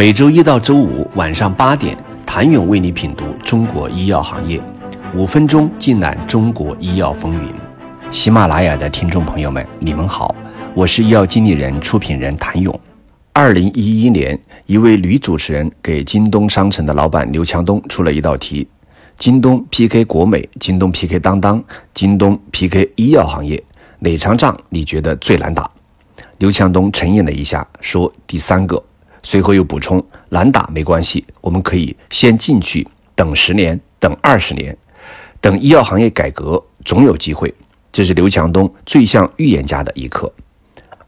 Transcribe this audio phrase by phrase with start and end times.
[0.00, 4.58] 每周一到周五晚上八点，谭勇为你品读中国医药行业，
[5.14, 7.52] 五分钟尽览中国医药风云。
[8.10, 10.34] 喜马拉雅的听众朋友们，你们好，
[10.72, 12.80] 我是医药经理人、出品人谭勇。
[13.34, 18.66] 二零一一年，一位女主持人给京东商城的老板刘强东出了一道题：
[19.18, 21.62] 京东 PK 国美，京东 PK 当当，
[21.92, 23.62] 京东 PK 医药行业，
[23.98, 25.68] 哪场仗你觉得最难打？
[26.38, 28.82] 刘强东沉吟了一下，说：“第三个。”
[29.22, 34.76] 随后又补充：“难打没关系，我们可以先进去，等十年，等二十年，
[35.40, 37.52] 等医药行业改革，总有机会。”
[37.92, 40.32] 这是刘强东最像预言家的一刻。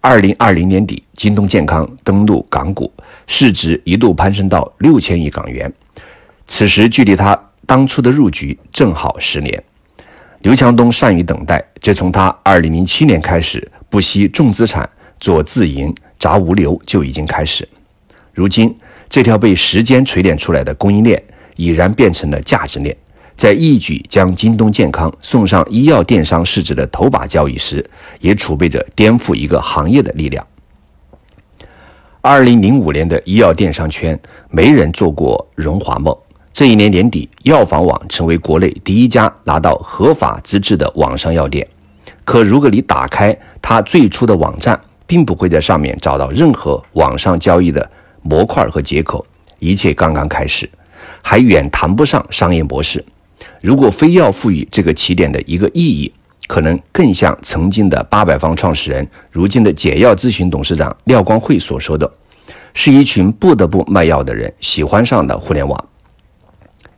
[0.00, 2.92] 二零二零年底，京东健康登陆港股，
[3.26, 5.72] 市值一度攀升到六千亿港元。
[6.46, 9.62] 此时距离他当初的入局正好十年。
[10.42, 14.88] 刘强东善于等待，这从他二零零七年开始不惜重资产。
[15.20, 17.68] 做自营、砸物流就已经开始。
[18.38, 18.72] 如今，
[19.08, 21.20] 这条被时间锤炼出来的供应链
[21.56, 22.96] 已然变成了价值链，
[23.34, 27.84] 在一举将京东健康送上医药电商市值的头把交椅时，
[28.20, 30.46] 也储备着颠覆一个行业的力量。
[32.20, 34.16] 二零零五年的医药电商圈，
[34.50, 36.16] 没人做过荣华梦。
[36.52, 41.66] 这一年年底，药房网成为国内第一家拿到合法资质的网上药店。
[42.24, 47.90] 可如果你打开它最初的网站，并不会在上面找到任何网上交易的
[48.22, 49.24] 模块和接口，
[49.58, 50.68] 一切刚刚开始，
[51.22, 53.04] 还远谈不上商业模式。
[53.60, 56.12] 如果非要赋予这个起点的一个意义，
[56.46, 62.10] 可能更像曾经的八百方创始人，如今的解药咨询董事长廖光辉所说的
[62.72, 65.84] ：“是一群不得不卖药的人喜欢上了互联网。”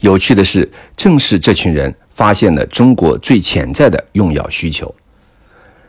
[0.00, 4.94] 有趣的是，正是这群人发现了中国最潜在的用药需求。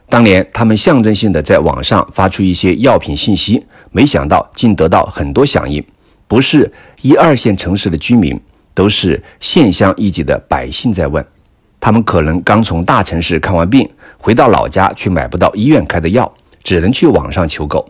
[0.09, 5.83] 当年，他们象征性的在网上发出一些药品信息，没想到竟得到很多响应。
[6.27, 6.71] 不是
[7.03, 8.39] 一二线城市的居民，
[8.73, 11.23] 都是县乡一级的百姓在问。
[11.79, 16.31] 他们可能刚从大城市看完病，回到老家却买不到医院开的药，
[16.63, 17.87] 只能去网上求购。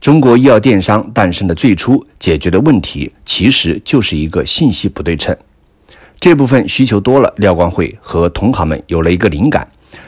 [0.00, 5.36] 中国医药电商诞生的最初解决的问题，其实就是一个信息不对称。
[6.18, 9.66] 这部分需求多了，廖光辉和同行们有了一个灵感。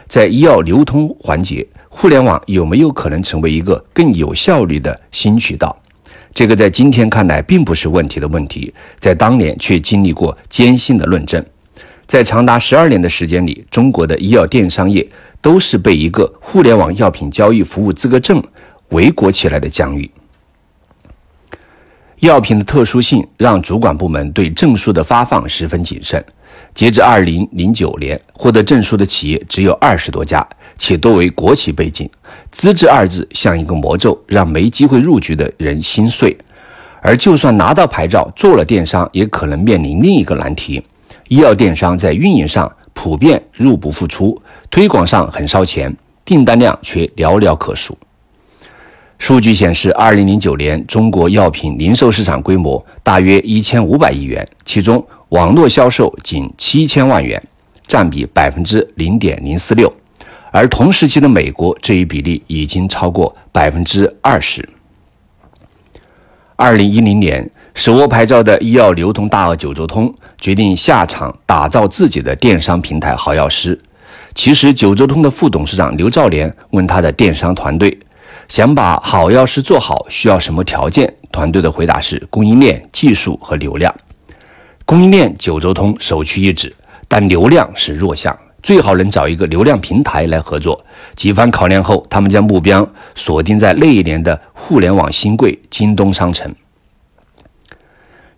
[0.09, 5.77] 在医药流通环节，互联网有没有可能成为一个更有效率的新渠道？
[6.33, 11.45] 这个在今天看来并不是问题的问题，在当年却经历过艰辛的论证。
[12.07, 15.09] 在长达十二年的时间里，中国的医药电商业
[15.41, 18.43] 都是被一个互联网药品交易服务资格证
[18.91, 20.11] 围裹起来的疆域。
[22.19, 26.23] 药品的特殊性让主管部门对证书的发放十分谨慎。
[26.75, 30.45] 截至二零零九年，获得证书的企业只有二十多家，
[30.77, 32.11] 且多为国企背景。
[32.51, 36.37] 资质二字像一个魔咒，让没机会入局的人心碎。
[37.01, 40.83] 而就算拿到牌照做了电商，也可能面临另一个难题：
[41.29, 44.41] 医药电商在运营上普遍入不敷出，
[44.71, 47.97] 推广上很烧钱，订单量却寥寥可数。
[49.19, 55.07] 数据显示，二零零九年中国药品零售市场规模大约一千五百亿元，其中。
[55.35, 57.43] 网络销售仅七千万元，
[57.89, 59.93] 占比百分之零点零四六，
[60.53, 64.69] 而同时期的美国这一比例已经超过百分之二十。
[66.55, 73.77] 二零一零年，手握牌照的医药流通大鳄九州通决定下场打造自己的电商平台好药师。
[74.37, 77.99] 其实，九州通的副董事长刘兆莲问他的电商团队，
[78.49, 81.13] 想把好药师做好需要什么条件？
[81.33, 83.93] 团队的回答是供应链、技术和流量。
[84.87, 86.75] 供应链九州通首屈一指，
[87.09, 90.79] 但流量是弱项，最好能找一个流量平台来合作。
[91.17, 96.55] 几番考量后，他们将目标锁定在那一年的互联网新贵京东商城。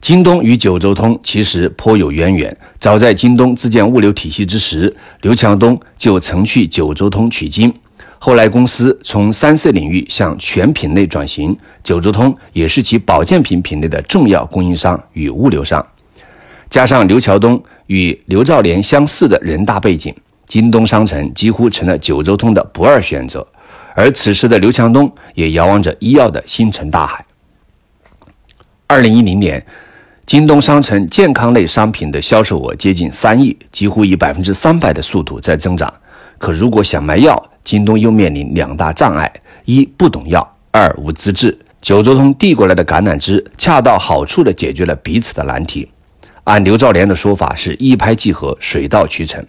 [0.01, 7.75] 京东与九州通其实颇有渊源，早在京东自建物流体系之时，刘强东就曾去九州通取经。
[8.21, 15.85] 后来公司从三 C 领域向全品类转型，九州通也是其保健品品类的重要供应商与物流商。
[16.69, 20.15] 加上刘强东与刘兆莲相似的人大背景，
[20.47, 23.47] 京东商城几乎成了九州通的不二选择。
[23.95, 27.25] 而此时的刘强东也遥望着医药的星辰大海。
[28.87, 29.65] 二零一零年，
[30.27, 35.93] 京东商城健康类商品的销售额接近三亿，几乎以百分之三百的速度在增长。
[36.37, 39.33] 可如果想卖药，京东又面临两大障碍：
[39.65, 41.59] 一不懂药，二无资质。
[41.81, 45.89] 九州通递过来的橄榄枝，恰到好处地解决了彼此的难题。
[46.47, 49.45] 按刘兆莲的说法，是一拍即合，水到渠成。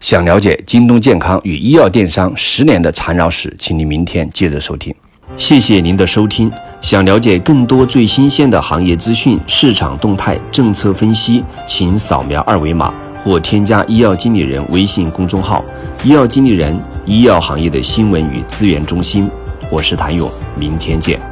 [0.00, 4.94] 想了解京东健康与医药电商十年的缠绕史，请您明天接着收听。
[5.36, 6.50] 谢谢您的收听。
[6.80, 15.62] 想了解更多最新鲜的行业资讯、市场动态、政策分析，请扫描二维码或添加医药经理人微信公众号
[16.02, 16.74] “医药经理人”
[17.04, 19.28] 医药行业的新闻与资源中心。
[19.70, 21.31] 我是谭勇，明天见。